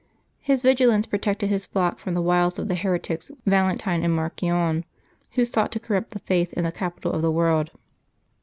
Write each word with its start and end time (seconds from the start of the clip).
His 0.39 0.63
vigilance 0.63 1.05
protected 1.05 1.49
his 1.51 1.67
flock 1.67 1.99
from 1.99 2.15
the 2.15 2.23
wiles 2.23 2.57
of 2.57 2.67
the 2.67 2.73
heretics 2.73 3.29
Valentine 3.45 4.01
and 4.03 4.15
Marcion, 4.15 4.83
who 5.33 5.45
sought 5.45 5.71
to 5.73 5.79
corrupt 5.79 6.09
the 6.09 6.17
faith 6.21 6.51
in 6.53 6.63
the 6.63 6.71
capital 6.71 7.11
of 7.11 7.21
the 7.21 7.29
world. 7.29 7.69